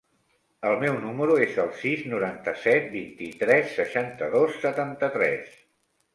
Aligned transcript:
El 0.69 0.77
meu 0.83 0.95
número 1.03 1.35
es 1.45 1.59
el 1.63 1.69
sis, 1.81 2.01
noranta-set, 2.13 2.89
vint-i-tres, 2.95 3.71
seixanta-dos, 3.83 4.59
setanta-tres. 4.67 5.55